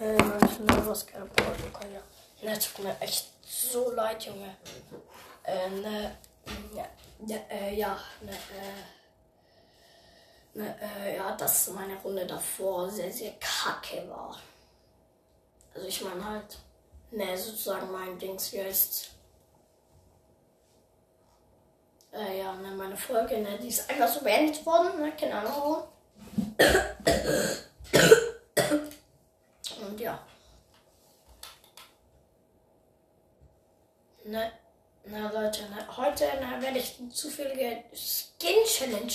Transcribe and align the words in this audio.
Äh, 0.00 0.16
manchmal 0.16 0.86
was 0.88 1.06
gerne 1.06 1.26
Portugal, 1.26 1.88
ja. 1.92 2.00
Ne, 2.42 2.58
tut 2.58 2.84
mir 2.84 3.00
echt 3.00 3.30
so 3.46 3.92
leid, 3.92 4.24
Junge. 4.24 4.56
Äh, 5.44 5.70
ne, 5.70 6.16
ja, 6.74 6.86
ja, 7.26 7.36
äh, 7.48 7.74
ja, 7.74 7.98
ne, 8.22 8.32
äh, 8.32 8.82
ne, 10.58 10.76
äh, 10.80 11.16
ja, 11.16 11.36
dass 11.36 11.68
meine 11.70 11.96
Runde 11.96 12.26
davor 12.26 12.90
sehr, 12.90 13.12
sehr 13.12 13.32
kacke 13.40 14.08
war. 14.08 14.36
Also 15.74 15.86
ich 15.86 16.02
meine 16.02 16.24
halt, 16.24 16.58
ne, 17.10 17.38
sozusagen 17.38 17.92
mein 17.92 18.18
Dings, 18.18 18.52
wie 18.52 18.62
heißt 18.62 19.10
äh, 22.14 22.38
ja, 22.40 22.52
ne, 22.54 22.70
meine 22.70 22.96
Folge, 22.96 23.38
ne, 23.38 23.58
die 23.58 23.68
ist 23.68 23.88
einfach 23.88 24.08
so 24.08 24.20
beendet 24.20 24.64
worden, 24.66 25.00
ne, 25.00 25.12
keine 25.16 25.34
Ahnung 25.34 25.52
warum. 25.56 25.82
Und 29.88 30.00
ja. 30.00 30.18
Ne, 34.26 34.50
na 35.04 35.30
Leute, 35.30 35.68
ne, 35.68 35.96
heute 35.96 36.24
ne, 36.40 36.62
werde 36.62 36.78
ich 36.78 36.98
eine 36.98 37.10
zufällige 37.10 37.84
Skin 37.92 38.64
Challenge 38.64 39.12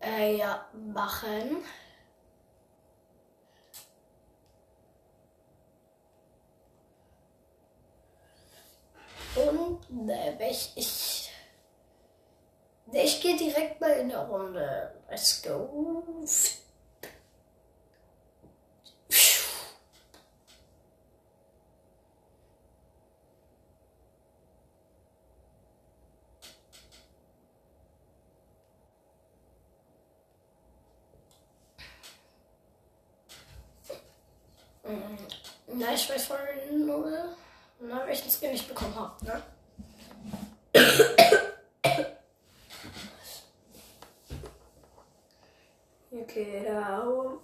äh, 0.00 0.36
ja, 0.36 0.66
machen. 0.72 1.62
Und 9.36 10.06
ne, 10.06 10.36
ich, 10.50 10.72
ich, 10.74 11.30
ne, 12.86 13.04
ich 13.04 13.20
gehe 13.20 13.36
direkt 13.36 13.80
mal 13.80 13.92
in 13.92 14.08
der 14.08 14.26
Runde. 14.26 14.92
Let's 15.08 15.40
go. 15.40 16.24
Na, 35.78 35.94
ich 35.94 36.10
weiß 36.10 36.26
voll 36.26 36.38
nur, 36.72 37.36
na, 37.78 38.04
welchen 38.04 38.28
Skin 38.28 38.50
ich 38.50 38.66
bekommen 38.66 38.96
habe, 38.96 39.24
ne? 39.24 39.42
You 46.10 46.24
get 46.26 46.66
out. 46.68 47.40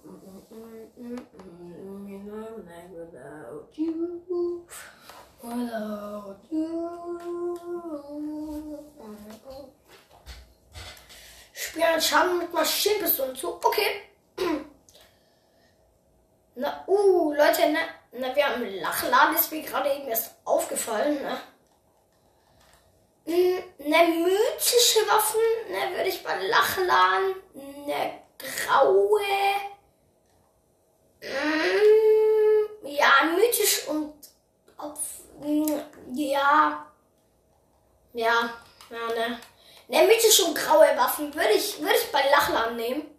Without 2.91 3.77
you. 3.77 4.65
Without 5.41 6.39
you. 6.49 6.89
Spielen 11.53 12.01
Schaden 12.01 12.37
mit 12.39 12.53
Maschinenpistolen 12.53 13.35
zu. 13.35 13.55
Okay. 13.63 14.01
Na, 16.55 16.83
uh, 16.87 17.33
Leute, 17.33 17.69
ne, 17.69 17.79
na, 18.17 18.35
wir 18.35 18.45
haben 18.47 18.65
Lachladen, 18.79 19.35
ist 19.35 19.51
mir 19.51 19.61
gerade 19.61 19.93
eben 19.93 20.07
erst 20.07 20.35
aufgefallen, 20.45 21.21
ne? 21.21 21.37
Ne 23.27 24.07
mythische 24.07 24.99
Waffen, 25.07 25.39
ne, 25.69 25.97
würde 25.97 26.09
ich 26.09 26.23
mal 26.23 26.39
Lachladen, 26.45 27.35
ne 27.85 28.21
graue, 28.37 29.21
mm, 31.21 32.87
ja, 32.87 33.11
mythisch 33.35 33.87
und 33.87 34.13
auf, 34.77 34.99
ja, 36.13 36.85
ja, 38.13 38.49
ja, 38.89 39.07
ne, 39.15 39.39
ne 39.87 40.07
mythische 40.07 40.45
und 40.45 40.55
graue 40.55 40.95
Waffen 40.95 41.33
würde 41.33 41.53
ich, 41.53 41.81
würde 41.81 41.95
ich 41.95 42.11
bei 42.11 42.29
Lachladen 42.29 42.75
nehmen. 42.75 43.14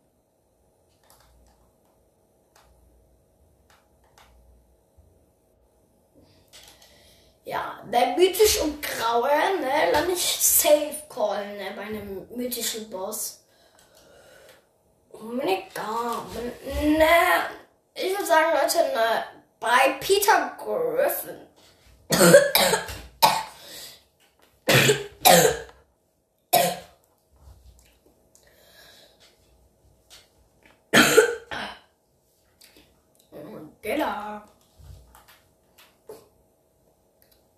Ja, 7.46 7.80
der 7.92 8.16
mythisch 8.16 8.60
und 8.60 8.82
graue, 8.82 9.30
ne, 9.60 9.92
lass 9.92 10.06
mich 10.08 10.20
safe 10.20 10.96
callen, 11.08 11.56
ne, 11.56 11.70
bei 11.76 11.82
einem 11.82 12.26
mythischen 12.36 12.90
Boss. 12.90 13.44
Mega, 15.22 16.26
ne, 16.82 17.06
ich 17.94 18.10
würde 18.10 18.26
sagen, 18.26 18.52
Leute, 18.52 18.78
ne, 18.78 19.24
bei 19.60 19.94
Peter 20.00 20.56
Griffin. 20.58 21.46
Genau. 33.82 34.42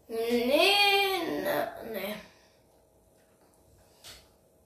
Nee, 0.08 1.18
ne, 1.42 1.72
nee. 1.92 2.14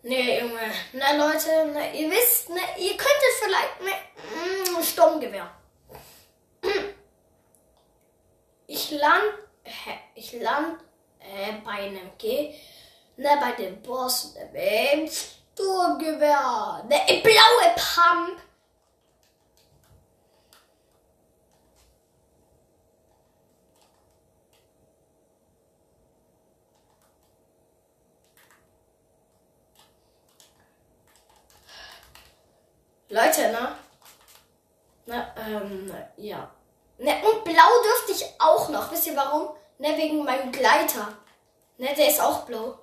Nee, 0.03 0.41
Junge. 0.41 0.73
Na, 0.93 1.13
Leute, 1.17 1.67
ne, 1.67 1.99
ihr 1.99 2.11
wisst, 2.11 2.49
ne, 2.49 2.61
ihr 2.79 2.97
könntet 2.97 3.35
vielleicht, 3.41 3.81
ne, 3.81 4.79
mm, 4.79 4.83
Sturmgewehr. 4.83 5.51
Ich 8.69 8.93
land, 8.93 9.35
hä, 9.65 9.99
ich 10.15 10.33
land, 10.35 10.81
äh, 11.19 11.53
bei 11.65 11.73
einem 11.73 12.17
G, 12.19 12.55
ne, 13.23 13.39
bei 13.41 13.53
dem 13.53 13.81
Boss, 13.83 14.35
ne, 14.35 14.51
beim 14.53 15.09
Sturmgewehr, 15.09 16.85
ne, 16.89 17.23
blaue 17.23 17.75
Pump. 17.77 18.41
Leute, 33.09 33.53
ne? 33.53 33.77
Ne, 35.05 35.35
ähm, 35.37 35.95
ja. 36.17 36.51
Ne, 36.97 37.23
und 37.27 37.45
blau 37.45 37.83
dürfte 37.85 38.13
ich 38.13 38.41
auch 38.41 38.71
noch. 38.71 38.91
Wisst 38.91 39.07
ihr 39.07 39.15
warum? 39.15 39.51
Ne, 39.77 39.99
wegen 39.99 40.25
meinem 40.25 40.51
Gleiter. 40.51 41.09
Ne, 41.77 41.95
der 41.95 42.09
ist 42.09 42.21
auch 42.21 42.47
blau. 42.47 42.79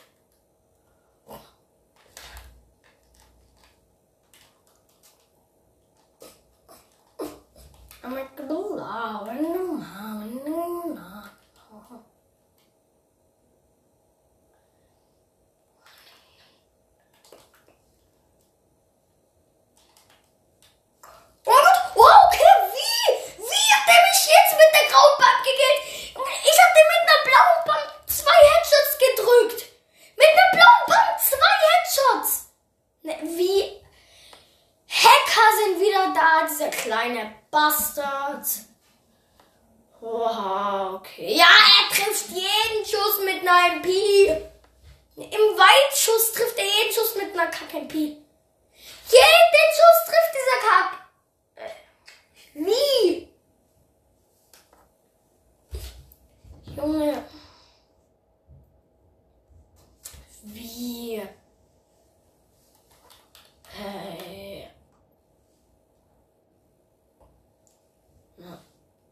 I'm 8.01 8.15
like, 8.15 8.35
blau, 8.35 9.27
kleine 36.89 37.35
Bastard. 37.51 38.45
Wow, 40.01 40.95
okay. 40.95 41.35
Ja, 41.35 41.45
er 41.45 41.95
trifft 41.95 42.29
jeden 42.29 42.85
Schuss 42.85 43.19
mit 43.23 43.41
einer 43.41 43.75
MP. 43.75 44.29
Im 45.15 45.57
Weitschuss 45.57 46.31
trifft 46.31 46.57
er 46.57 46.65
jeden 46.65 46.93
Schuss 46.93 47.15
mit 47.15 47.33
einer 47.33 47.51
Kack-MP. 47.51 47.93
Jeden 47.93 48.23
Schuss 49.75 50.05
trifft 50.07 50.33
dieser 50.33 50.59
Kack. 50.67 50.91
Äh, 51.55 51.69
wie? 52.53 53.27
Junge. 56.75 57.23
Wie? 60.43 61.21
Hey. 63.67 64.39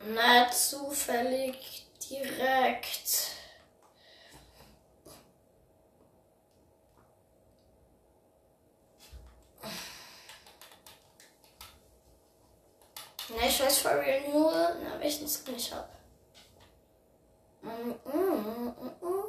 Na, 0.10 0.50
zufällig 0.50 1.86
direkt. 2.10 3.32
Na, 13.38 13.44
ich 13.46 13.60
weiß 13.60 13.78
for 13.80 13.92
real 13.92 14.22
nur, 14.32 14.52
na, 14.52 15.00
welchen 15.00 15.28
Skin 15.28 15.56
ich 15.56 15.72
hab. 15.72 15.88
Mm, 17.62 17.94
mm, 18.04 18.74
mm, 19.00 19.28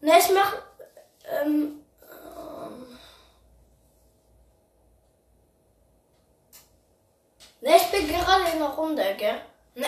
Ne, 0.00 0.18
ich 0.18 0.30
mach. 0.30 0.52
Ähm, 1.26 1.82
ähm, 2.02 2.98
ne, 7.60 7.76
ich 7.76 7.90
bin 7.90 8.08
gerade 8.08 8.50
in 8.52 8.58
der 8.58 8.68
Runde, 8.68 9.14
gell? 9.16 9.40
Ne. 9.74 9.86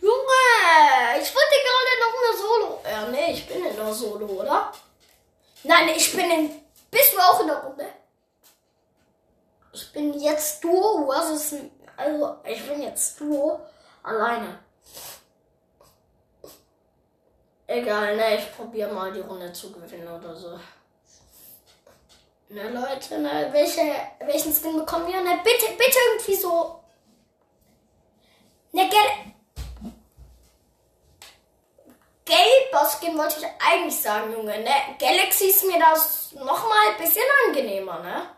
Junge, 0.00 1.20
ich 1.20 1.34
wollte 1.34 1.56
gerade 1.64 1.94
noch 2.00 2.14
eine 2.22 2.38
Solo. 2.38 2.80
Ja, 2.88 3.06
ne, 3.08 3.32
ich 3.32 3.46
bin 3.46 3.66
in 3.66 3.76
der 3.76 3.92
Solo, 3.92 4.26
oder? 4.26 4.72
Nein, 5.64 5.88
ich 5.90 6.12
bin 6.12 6.30
in. 6.30 6.62
Bist 6.90 7.12
du 7.12 7.18
auch 7.18 7.40
in 7.40 7.48
der 7.48 7.58
Runde? 7.58 7.86
Ich 9.72 9.92
bin 9.92 10.18
jetzt 10.18 10.64
Duo. 10.64 11.12
Ist. 11.12 11.54
Also, 11.96 12.36
ich 12.44 12.66
bin 12.66 12.82
jetzt 12.82 13.20
Duo 13.20 13.60
alleine. 14.02 14.65
Egal, 17.68 18.16
ne, 18.16 18.38
ich 18.38 18.56
probiere 18.56 18.92
mal 18.92 19.12
die 19.12 19.20
Runde 19.20 19.52
zu 19.52 19.72
gewinnen 19.72 20.08
oder 20.08 20.34
so. 20.34 20.58
Ne, 22.48 22.70
Leute, 22.70 23.18
ne, 23.18 23.48
welche, 23.50 23.82
welchen 24.20 24.52
Skin 24.52 24.78
bekommen 24.78 25.08
wir? 25.08 25.20
Ne, 25.20 25.40
bitte, 25.42 25.72
bitte 25.76 25.98
irgendwie 26.12 26.36
so. 26.36 26.80
Ne, 28.72 28.88
Gel 28.88 29.00
Gelber 32.24 32.84
Skin 32.84 33.16
wollte 33.16 33.38
ich 33.38 33.46
eigentlich 33.64 34.00
sagen, 34.00 34.32
Junge, 34.32 34.58
ne? 34.60 34.96
Galaxy 34.98 35.44
ist 35.46 35.64
mir 35.64 35.78
das 35.78 36.32
nochmal 36.32 36.88
ein 36.90 36.96
bisschen 36.98 37.22
angenehmer, 37.46 38.00
ne? 38.00 38.28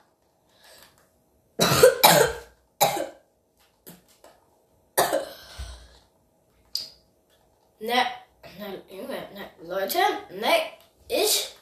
ne. 7.80 8.17
Ne, 10.40 10.54
ich. 11.08 11.54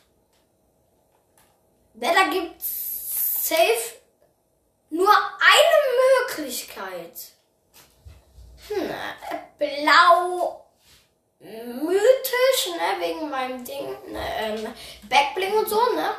Ne, 1.94 2.12
da 2.14 2.31
gibt's 2.31 3.49
safe 3.49 3.96
nur 4.90 5.08
eine 5.08 6.28
Möglichkeit. 6.28 7.32
Hm, 8.69 8.90
blau 9.58 10.67
mythisch, 11.40 12.75
ne, 12.76 13.00
wegen 13.00 13.31
meinem 13.31 13.64
Ding, 13.64 13.88
ne, 14.11 14.26
ähm, 14.40 14.75
Backbling 15.08 15.55
und 15.55 15.69
so, 15.69 15.81
ne. 15.94 16.14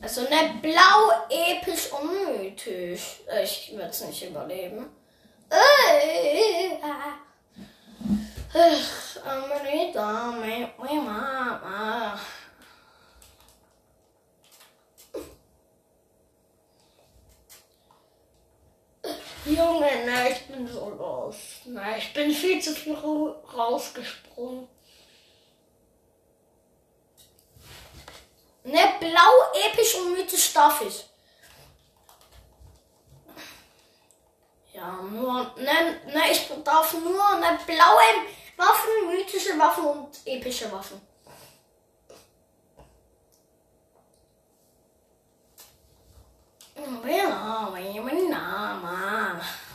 Also, 0.00 0.22
ne, 0.22 0.58
blau, 0.60 1.26
episch 1.30 1.90
und 1.92 2.42
mythisch. 2.42 3.20
Ich 3.42 3.72
würde 3.72 3.88
es 3.88 4.00
nicht 4.02 4.22
überleben. 4.22 4.94
Äh, 5.50 6.78
Amarita, 9.24 10.32
my, 10.38 10.70
my 10.78 10.94
mama. 11.00 12.20
Junge, 19.46 20.04
ne, 20.04 20.30
ich 20.30 20.46
bin 20.46 20.68
so 20.68 20.90
los. 20.90 21.36
Ne, 21.64 21.96
ich 21.98 22.12
bin 22.12 22.30
viel 22.32 22.60
zu 22.60 22.74
viel 22.74 22.94
rausgesprungen. 22.94 24.68
Ne, 28.64 28.94
blau, 29.00 29.32
episch 29.66 29.94
und 29.96 30.12
mythisch 30.12 30.52
darf 30.52 30.82
ich. 30.82 31.06
Ja, 34.74 34.92
nur, 35.02 35.54
ne, 35.56 36.00
ne, 36.12 36.30
ich 36.30 36.50
darf 36.62 36.92
nur 36.92 37.38
ne 37.38 37.58
blaue 37.66 38.26
Waffen, 38.56 39.08
mythische 39.08 39.58
Waffen 39.58 39.84
und 39.84 40.08
epische 40.24 40.70
Waffen. 40.70 41.00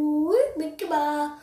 Mikeba. 0.57 1.39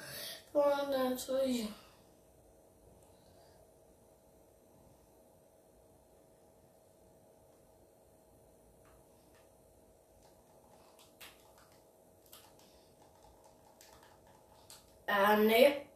Äh, 15.27 15.37
nee. 15.37 15.86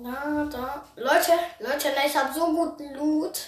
Na, 0.00 0.44
da. 0.44 0.84
Leute, 0.94 1.32
Leute, 1.58 1.88
ne, 1.88 2.06
ich 2.06 2.16
habe 2.16 2.32
so 2.32 2.46
guten 2.54 2.94
Loot. 2.94 3.40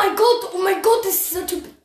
Oh 0.00 0.06
mein 0.06 0.16
Gott, 0.16 0.50
oh 0.54 0.58
mein 0.58 0.80
Gott, 0.80 1.04
ist 1.04 1.30
dieser 1.30 1.46
Typ. 1.46 1.62
Oh 1.66 1.79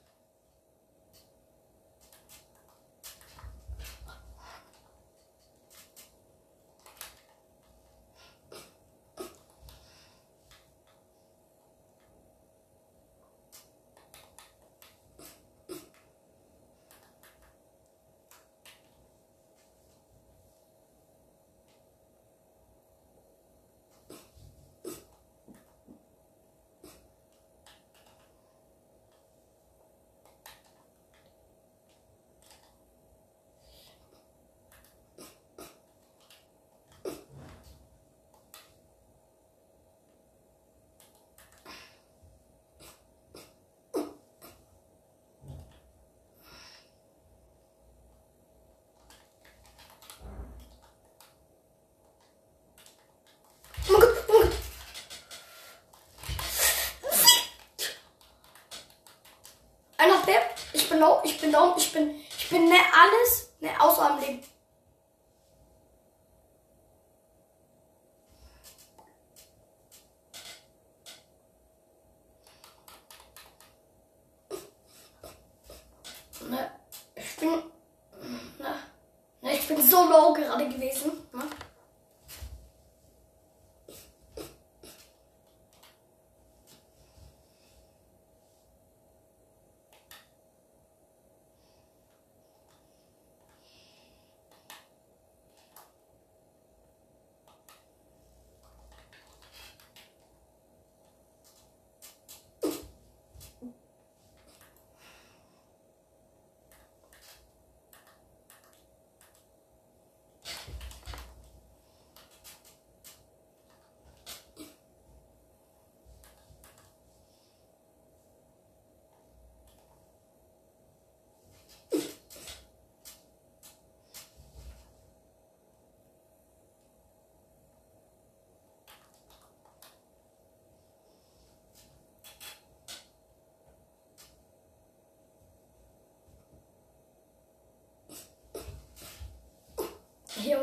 bin 60.96 61.02
low, 61.02 61.22
ich 61.24 61.40
bin 61.40 61.52
down, 61.52 61.74
ich 61.78 61.92
bin, 61.92 62.16
ich 62.38 62.50
bin 62.50 62.70
ne 62.70 62.76
alles, 62.76 63.50
ne 63.60 63.70
außer 63.80 64.10
am 64.12 64.20
Leben. 64.20 64.42
Ne, 76.50 76.72
ich 77.16 77.36
bin, 77.38 77.50
ne, 77.50 78.76
ne, 79.42 79.54
ich 79.54 79.68
bin 79.68 79.82
so 79.82 80.06
low 80.06 80.34
gerade 80.34 80.70
gewesen. 80.70 81.12
Ne? 81.34 81.44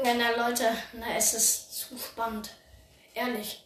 Na 0.04 0.30
Leute, 0.36 0.64
na 0.94 1.16
es 1.16 1.32
ist 1.32 1.78
zu 1.78 1.96
spannend. 1.96 2.50
Ehrlich. 3.14 3.64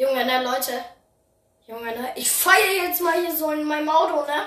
Junge, 0.00 0.24
ne, 0.24 0.42
Leute. 0.42 0.84
Junge, 1.66 1.92
ne? 1.92 2.12
Ich 2.16 2.30
feiere 2.30 2.88
jetzt 2.88 3.02
mal 3.02 3.20
hier 3.20 3.36
so 3.36 3.50
in 3.50 3.64
meinem 3.64 3.90
Auto, 3.90 4.24
ne? 4.24 4.46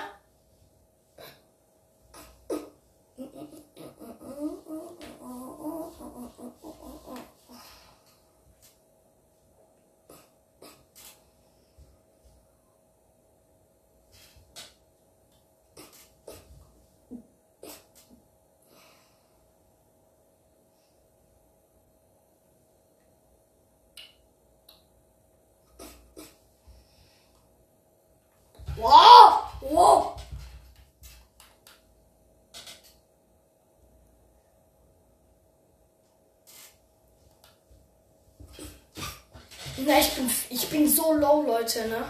Wow! 28.76 29.52
Wow! 29.62 30.16
Na, 39.86 39.98
ich 39.98 40.12
bin, 40.12 40.30
ich 40.50 40.68
bin 40.68 40.88
so 40.88 41.12
low, 41.12 41.42
Leute, 41.42 41.88
ne? 41.88 42.04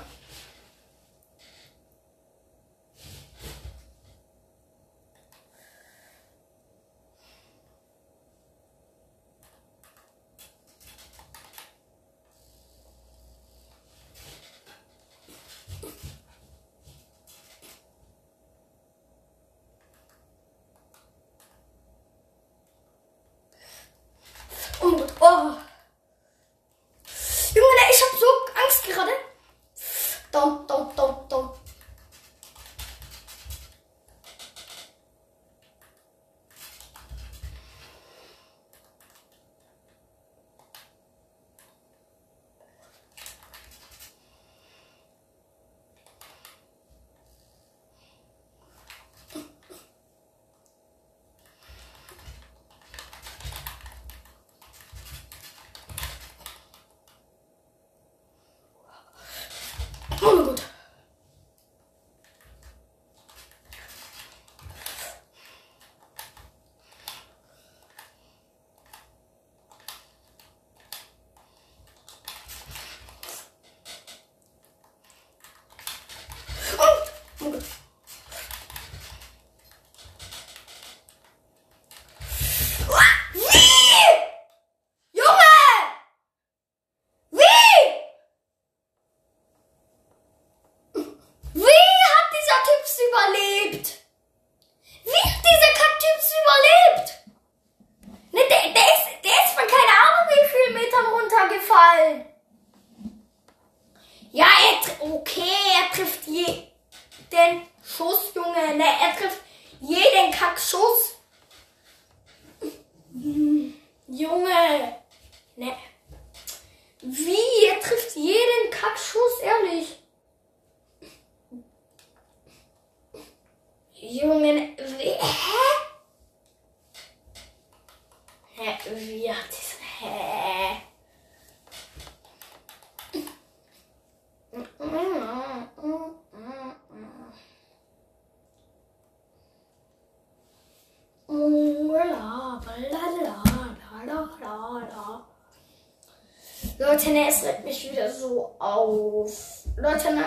Leute, 147.05 147.11
ne, 147.19 147.29
es 147.29 147.45
regt 147.45 147.65
mich 147.65 147.91
wieder 147.93 148.11
so 148.11 148.55
auf. 148.59 149.65
Leute, 149.77 150.15
ne, 150.15 150.25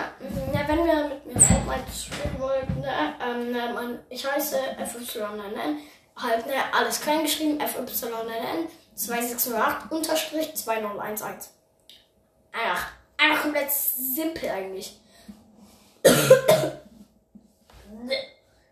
ne, 0.52 0.64
wenn 0.66 0.86
wir 0.86 1.08
mit 1.08 1.26
mir 1.26 1.40
Fortnite 1.40 1.90
spielen 1.92 2.38
wollten, 2.38 2.80
ne, 2.80 3.14
ähm, 3.20 3.50
ne, 3.50 3.72
man, 3.72 3.98
ich 4.08 4.24
heiße 4.24 4.56
FYNN, 4.86 5.78
halt, 6.16 6.46
ne, 6.46 6.52
alles 6.72 7.00
klein 7.00 7.22
geschrieben, 7.22 7.58
FYNN 7.60 8.68
2608 8.94 9.90
unterstrich 9.90 10.54
2011. 10.54 11.48
Einfach, 12.52 12.92
einfach 13.16 13.42
komplett 13.42 13.70
simpel 13.72 14.48
eigentlich. 14.48 15.00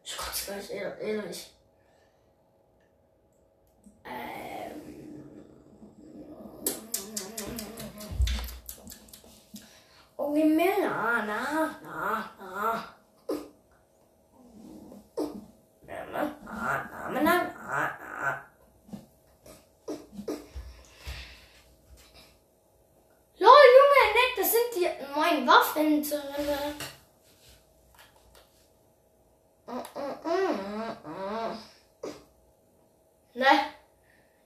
ich 0.04 0.16
kotze 0.16 0.46
gleich, 0.52 0.70
ehr- 0.70 0.98
ehrlich. 1.00 1.50
Oh, 4.04 4.95
Waffen 25.46 26.02
drin. 26.02 26.76
Ne, 33.34 33.46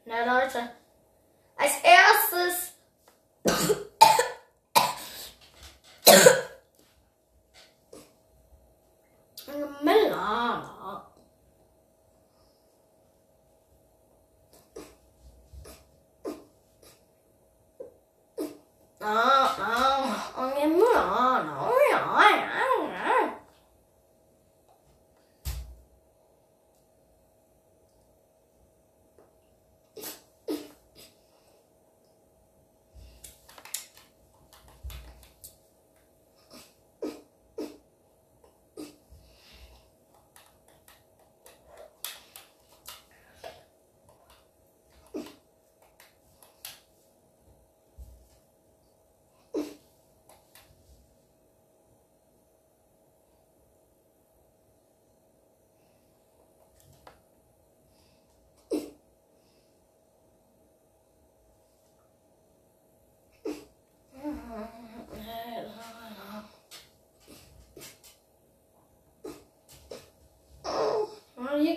ne, 0.04 0.26
Leute. 0.26 0.70
Als 1.56 1.72
erstes 1.82 2.72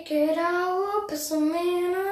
I 0.06 0.12
will 0.12 0.38
all 0.38 1.06
the 1.06 1.14
it's 1.14 1.30
a 1.30 1.40
man. 1.40 2.03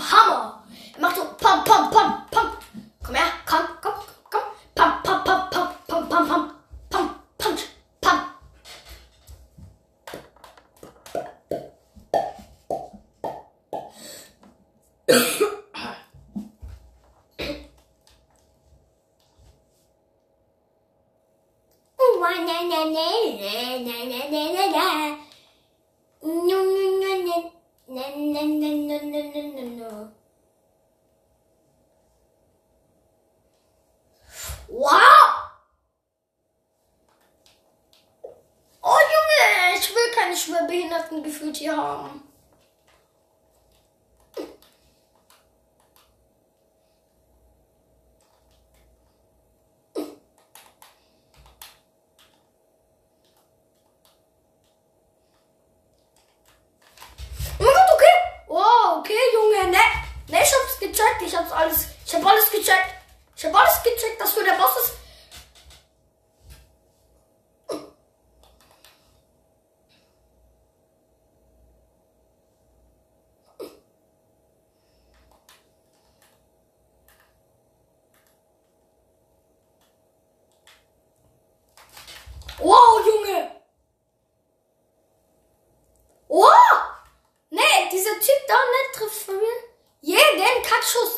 Hummer. 0.00 0.59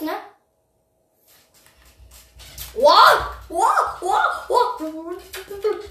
ne? 0.03 0.13
Wow! 2.75 3.35
Wow! 3.49 3.99
Wow! 4.01 4.47
wow. 4.49 5.89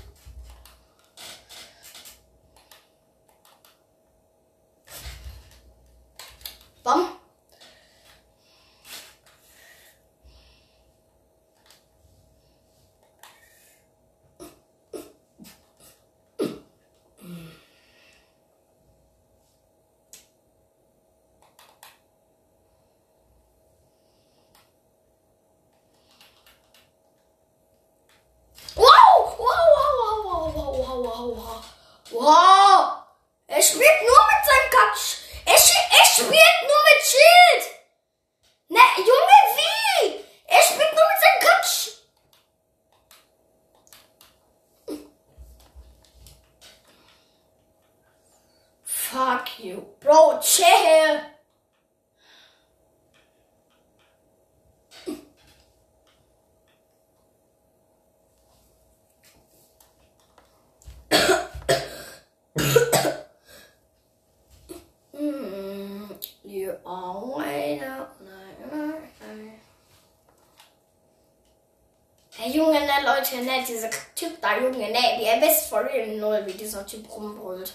Nett, 73.45 73.67
dieser 73.67 73.89
Typ 74.15 74.41
da, 74.41 74.57
Junge, 74.57 74.89
ne, 74.89 75.17
wie 75.17 75.25
er 75.25 75.41
wisst 75.41 75.67
for 75.69 75.83
real 75.85 76.07
null, 76.17 76.45
wie 76.45 76.53
dieser 76.53 76.85
Typ 76.85 77.09
rumbrüllt. 77.09 77.73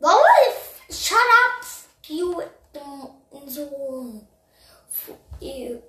Wolf, 0.00 0.80
shut 0.90 1.16
up, 1.16 1.64
you 2.08 2.42
in 3.32 3.48
so 3.48 4.22
you. 5.40 5.82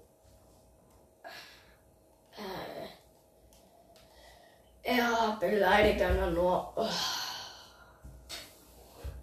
Äh, 4.84 4.97
ja, 4.97 5.38
beleidigt 5.39 6.02
einer 6.02 6.30
nur. 6.32 6.73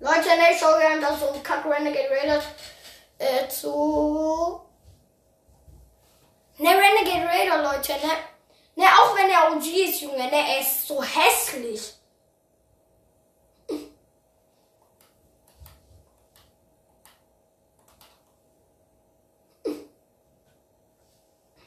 Leute, 0.00 0.28
ne, 0.36 0.52
ich 0.52 0.58
schaue 0.58 0.78
gerne, 0.78 1.00
dass 1.00 1.20
so 1.20 1.26
Kack 1.42 1.64
Renegade 1.64 2.10
Raiders 2.10 2.44
äh, 3.18 3.48
zu 3.48 4.63
Ne, 6.58 6.68
Renegade 6.68 7.26
Raider, 7.26 7.62
Leute, 7.62 7.92
ne? 7.94 8.12
Ne, 8.76 8.84
auch 8.86 9.16
wenn 9.16 9.28
er 9.28 9.52
OG 9.52 9.66
ist, 9.66 10.00
Junge, 10.02 10.18
ne? 10.18 10.30
Er 10.32 10.60
ist 10.60 10.86
so 10.86 11.02
hässlich. 11.02 11.94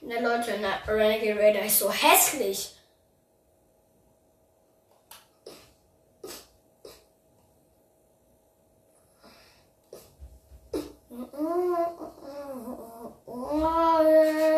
Ne, 0.01 0.21
Leute, 0.21 0.57
ne? 0.57 0.79
Renegade 0.87 1.37
Raider 1.37 1.65
ist 1.65 1.79
so 1.79 1.91
hässlich. 1.91 2.73
Oh, 13.29 14.01
yeah. 14.03 14.56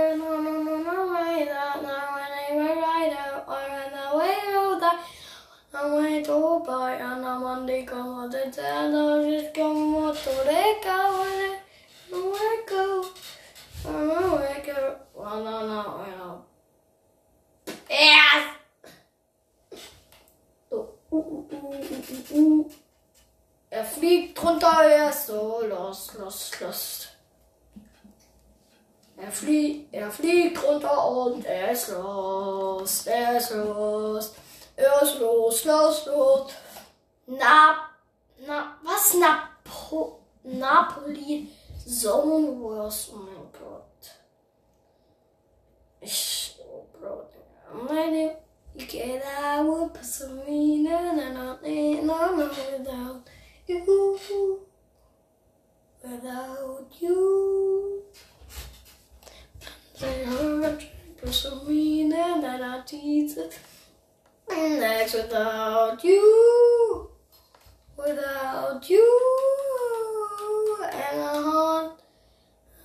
colors 8.89 9.43
como 9.53 10.11
Toreka 10.13 10.97
Hueco 12.11 13.13
Hueco 13.83 14.99
Well, 15.13 15.43
no, 15.43 15.67
no, 15.67 16.05
no 16.17 16.45
Yes! 17.89 18.45
So. 20.69 20.89
Uh, 21.11 21.17
uh, 21.17 22.35
uh, 22.35 22.69
er 23.71 23.85
fliegt 23.85 24.43
runter, 24.43 24.83
er 24.83 25.09
ist 25.09 25.25
so 25.25 25.63
los, 25.67 26.13
los, 26.13 26.51
los. 26.59 27.07
Er 29.17 29.31
fliegt, 29.31 30.63
runter 30.63 31.07
und 31.07 31.45
er 31.45 31.71
ist 31.71 31.89
los, 31.89 33.07
er 33.07 33.37
ist 33.37 33.51
los, 33.51 34.33
er 34.75 35.01
ist 35.01 35.19
los, 35.19 35.65
los, 35.65 36.05
los. 36.05 36.51
Na, 37.25 37.88
na, 38.47 38.73
was 38.83 39.15
Napo, 39.15 40.19
Napoli 40.43 41.47
Zone 41.87 42.59
Wars, 42.59 43.11
oh 43.13 43.17
mein 43.17 43.51
Gott. 43.51 44.11
Ich, 46.01 46.55
oh 46.61 46.85
Bro, 46.93 47.25
meine, 47.87 48.37
you 48.75 48.85
get 48.85 49.23
out, 49.25 49.93
pass 49.93 50.23
me, 50.47 50.83
na, 50.83 51.13
na, 51.13 51.29
na, 51.31 51.57
na, 51.61 52.01
na, 52.01 52.31
without 52.71 53.29
you, 53.67 54.59
without 56.03 56.87
you. 56.99 58.03
They 59.99 60.25
heard, 60.25 60.83
pass 61.21 61.47
me, 61.67 62.03
na, 62.05 62.35
na, 62.35 62.57
na, 62.57 62.85
Jesus. 62.85 63.59
Next 64.49 65.13
without 65.13 66.03
you, 66.03 67.08
without 67.99 68.89
you, 68.89 69.07
and 70.83 71.19
a 71.19 71.41
heart, 71.41 72.01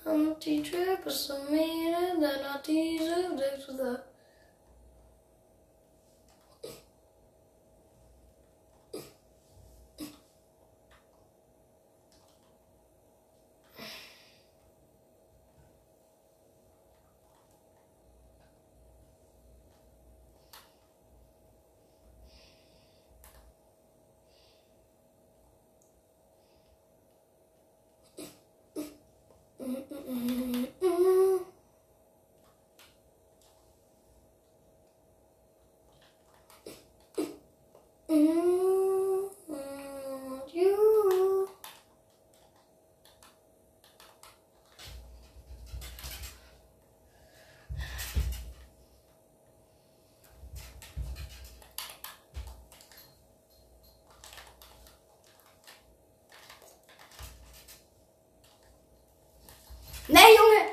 empty 0.06 0.62
trip 0.62 1.06
is 1.06 1.30
a 1.30 1.50
meaning 1.50 2.20
that 2.20 2.42
I 2.44 2.58
tease 2.62 3.08
of 3.08 3.36
next 3.36 3.68
without. 3.68 4.13
Nee, 60.06 60.34
jongen. 60.36 60.63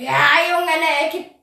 Ja, 0.00 0.30
Junge, 0.50 0.78
ne, 0.78 0.88
er 1.02 1.10
gibt... 1.10 1.34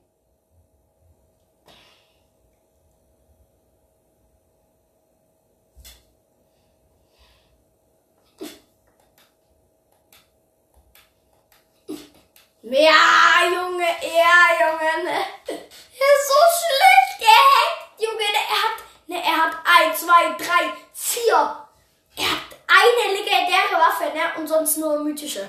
Ja, 12.62 13.44
Junge, 13.44 13.84
ja, 14.02 14.38
Junge, 14.58 15.04
ne. 15.04 15.24
Er 15.46 15.54
ist 15.54 16.26
so 16.26 16.40
schlecht 16.58 17.20
gehackt, 17.20 18.00
Junge, 18.00 18.16
ne, 18.16 18.42
er 18.50 18.62
hat, 18.64 18.78
ne, 19.06 19.22
er 19.22 19.36
hat 19.36 19.54
eins, 19.64 20.00
zwei, 20.00 20.34
drei, 20.36 20.72
vier. 20.92 21.68
Er 22.16 22.30
hat 22.32 22.56
eine 22.66 23.12
legendäre 23.12 23.80
Waffe, 23.80 24.12
ne, 24.12 24.34
und 24.36 24.48
sonst 24.48 24.78
nur 24.78 24.98
mythische. 24.98 25.48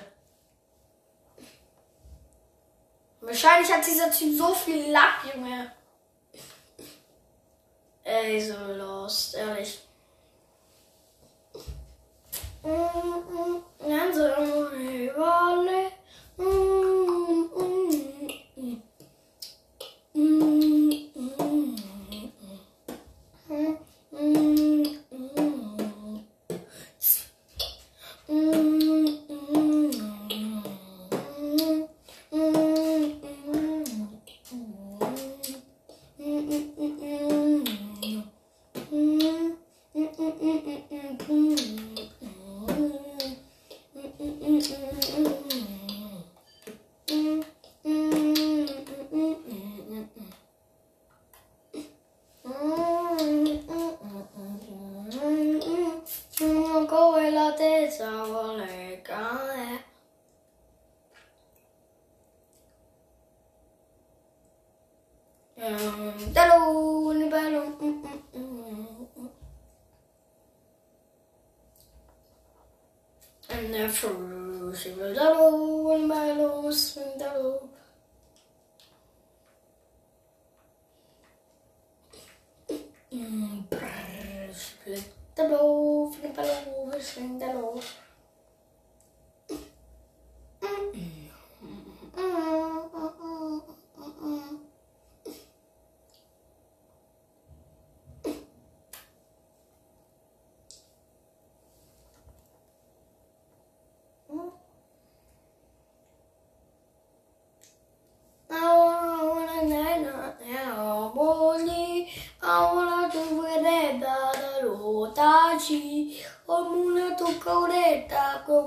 Wahrscheinlich 3.22 3.69
hat 3.80 3.88
dieser 3.88 4.12
Typ 4.12 4.38
so 4.38 4.54
viel 4.54 4.92
Lack, 4.92 5.34
Junge. 5.34 5.72
Ey, 8.04 8.42
so 8.42 8.56
lost, 8.74 9.36
ehrlich. 9.36 9.80
Mm, 12.64 12.70
mm, 12.70 13.64
Überle. 15.08 15.92
Mm, 16.38 16.44
mm, 16.44 16.69
true. 74.00 74.74
She 74.74 74.92
will 74.92 75.14
double 75.14 75.92
in 75.96 76.08
my 76.08 76.32
loss 76.32 76.98
and 76.98 77.20
double. 77.20 77.70
She 82.70 83.18
will 84.86 85.04
double 85.36 86.16
in 86.24 86.36
my 86.36 86.44
loss 86.44 87.18
and 87.18 87.40
double. 87.40 87.84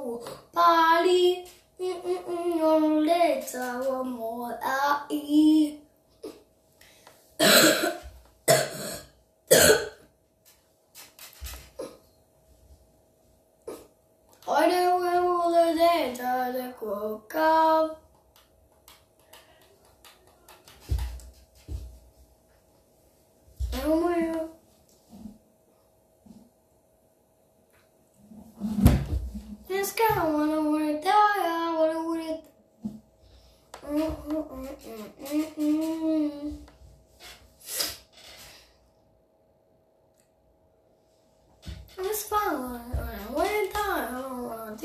Oh. 0.04 0.41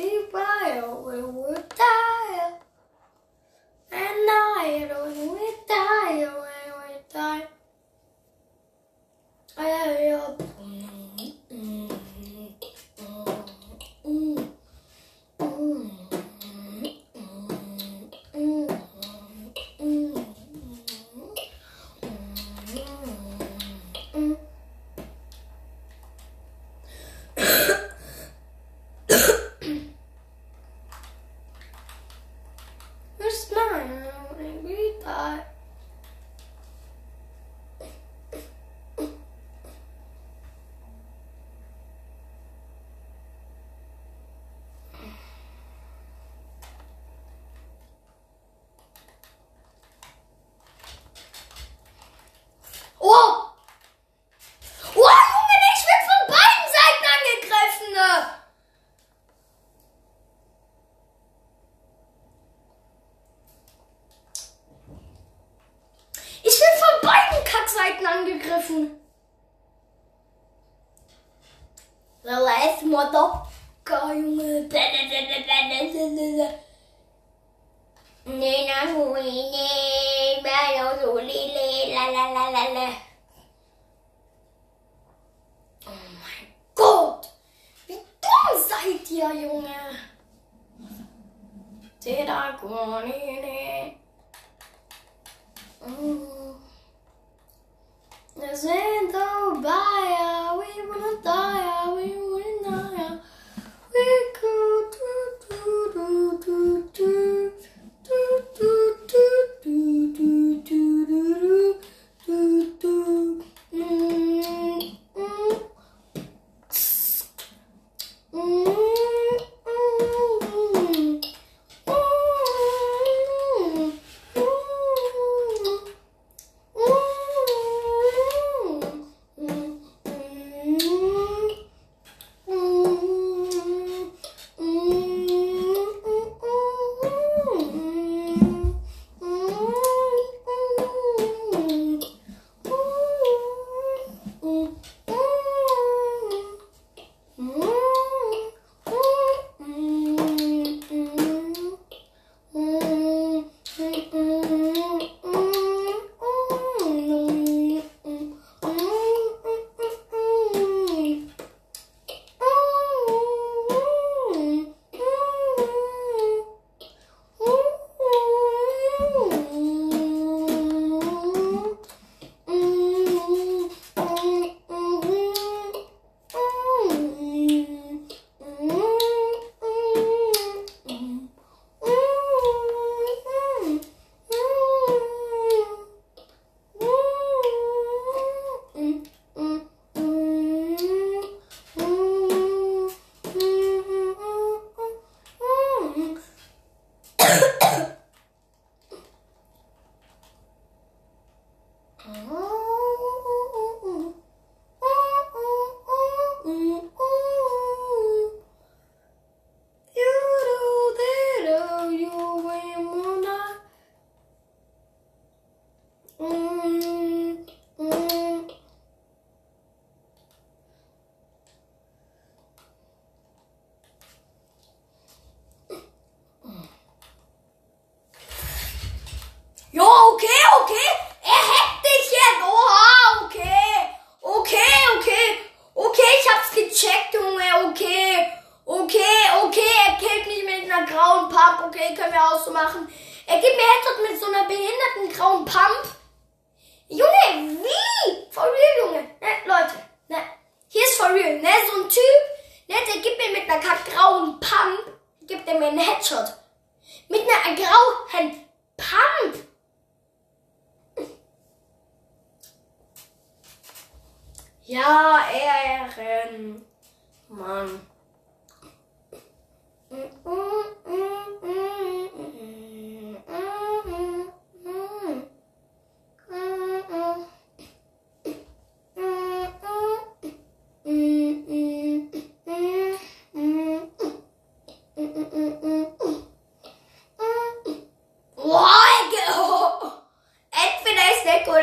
Steve 0.07 0.31
Bile 0.31 1.16
angegriffen. 68.17 68.89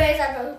guys, 0.05 0.20
I'm 0.20 0.53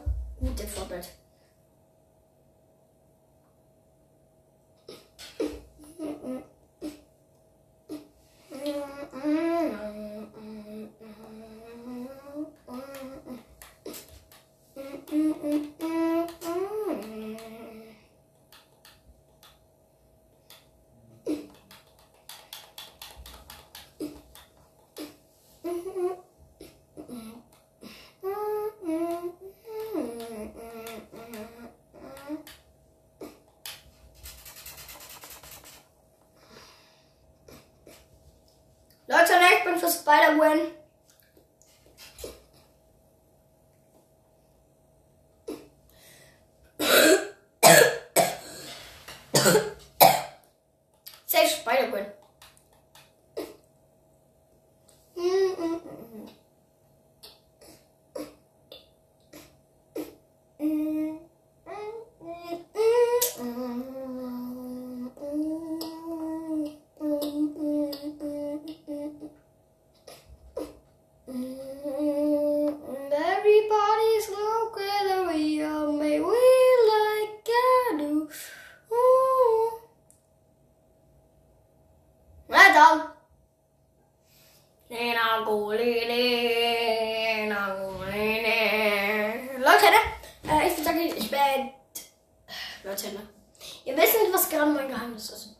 Ihr 93.85 93.95
wisst 93.95 94.19
nicht, 94.19 94.33
was 94.33 94.49
gerade 94.49 94.71
mein 94.71 94.87
Geheimnis 94.87 95.29
ist. 95.29 95.55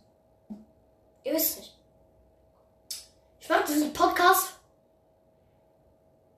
Ihr 1.23 1.33
wisst 1.33 1.57
nicht. 1.57 1.77
Ich 3.39 3.47
mache 3.47 3.65
diesen 3.65 3.93
Podcast 3.93 4.55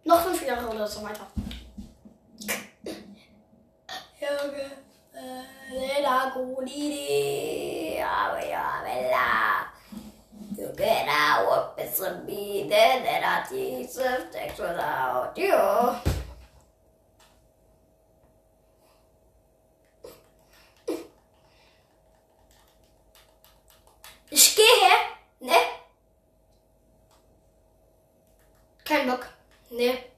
noch 0.03 0.21
fünf 0.21 0.45
Jahre 0.45 0.67
oder 0.67 0.85
so 0.85 1.01
weiter. 1.03 1.25
Junge, 4.19 4.71
äh, 5.13 5.73
Lena 5.73 6.29
Golene, 6.31 8.05
aber 8.05 8.45
ja, 8.45 8.81
Bella. 8.83 9.67
You 10.57 10.73
get 10.75 11.07
out, 11.07 11.75
it's 11.77 12.01
a 12.01 12.21
me, 12.25 12.67
then 12.67 13.03
that 13.03 13.23
I 13.23 13.47
teach 13.47 13.95
text 14.31 14.59
without 14.59 15.37
you. 15.37 16.16
ね。 29.77 30.16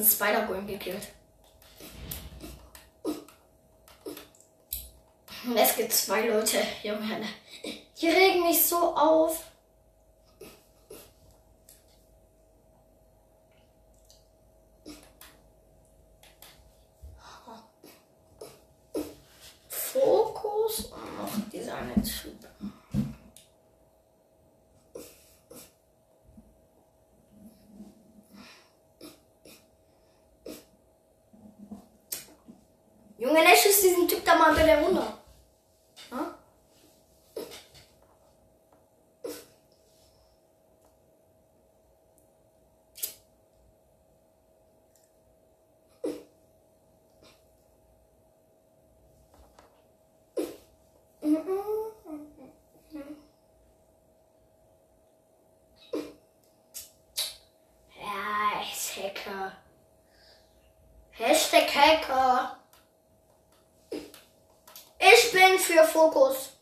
Der 0.00 0.06
wenigstens 0.06 0.14
Spider-Gwen 0.14 0.66
gekillt. 0.66 1.08
Es 5.54 5.76
gibt 5.76 5.92
zwei 5.92 6.26
Leute, 6.26 6.58
Junge. 6.82 7.26
Die 8.00 8.08
regen 8.08 8.42
mich 8.44 8.64
so 8.64 8.96
auf. 8.96 9.44
Fokus 19.68 20.86
und 20.86 21.18
noch 21.18 21.50
dieser 21.52 21.76
eine 21.76 21.94
Typ. 22.02 22.38
Junge, 33.20 33.42
ne, 33.44 33.54
schießt 33.54 33.82
diesen 33.82 34.08
Typ 34.08 34.24
da 34.24 34.34
mal 34.34 34.54
bitte 34.54 34.78
runter. 34.78 35.18
Ha? 36.10 36.34
Ja, 57.94 58.62
ich 58.62 58.96
Hacker. 58.96 59.52
Hashtag 61.10 61.74
Hacker. 61.74 62.56
Ich 65.02 65.32
bin 65.32 65.58
für 65.58 65.84
Fokus. 66.00 66.56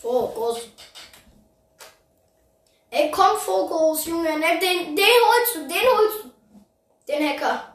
Fokus. 0.00 0.68
Ey, 2.90 3.10
komm, 3.10 3.36
Fokus, 3.36 4.06
Junge. 4.06 4.38
Ne, 4.38 4.60
den, 4.60 4.94
den 4.94 5.04
holst 5.04 5.54
du, 5.56 5.66
den 5.66 5.86
holst 5.96 6.24
du. 6.24 6.30
Den 7.08 7.28
Hacker. 7.28 7.74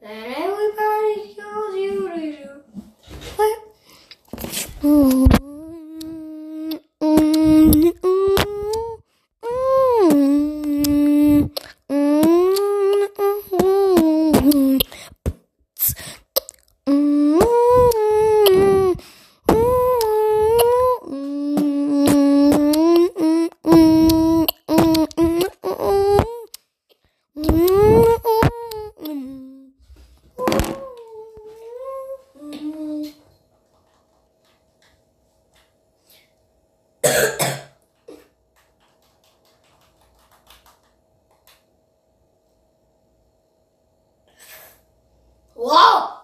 Then 0.00 0.24
everybody 0.26 1.34
goes 1.34 1.74
you 1.76 2.08
to 2.08 2.16
do. 2.16 2.48
What? 3.36 3.58
Wow! 45.60 46.20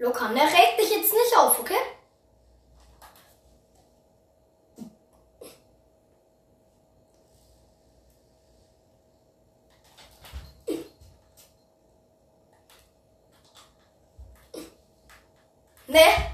Luca, 0.00 0.28
ne, 0.30 0.40
reg 0.40 0.76
dich 0.76 0.90
jetzt 0.90 1.12
nicht 1.12 1.36
auf, 1.36 1.60
okay? 1.60 1.74
Ne? 15.92 16.29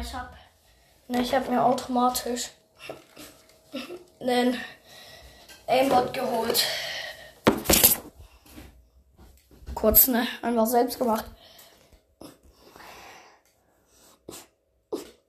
Ich 0.00 0.14
hab 0.14 0.34
Ne, 1.06 1.20
ich 1.20 1.34
habe 1.34 1.50
mir 1.50 1.62
automatisch 1.62 2.50
einen 4.20 4.58
Aimbot 5.66 6.14
geholt. 6.14 6.64
Kurz, 9.74 10.06
ne? 10.06 10.26
Einfach 10.40 10.66
selbst 10.66 10.98
gemacht. 10.98 11.26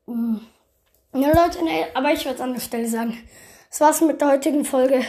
Ja, 0.07 1.43
Leute, 1.43 1.63
ne, 1.65 1.87
aber 1.93 2.13
ich 2.13 2.23
würde 2.23 2.35
es 2.35 2.41
an 2.41 2.53
der 2.53 2.61
Stelle 2.61 2.87
sagen. 2.87 3.27
Das 3.69 3.81
war's 3.81 3.99
mit 3.99 4.21
der 4.21 4.29
heutigen 4.29 4.63
Folge. 4.63 5.03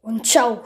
Und 0.00 0.26
ciao. 0.26 0.64